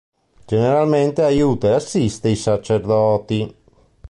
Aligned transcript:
Generalmente 0.47 1.21
aiuta 1.27 1.67
e 1.69 1.73
assiste 1.75 2.27
i 2.29 2.35
sacerdoti. 2.43 3.41